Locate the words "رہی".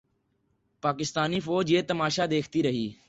2.63-2.91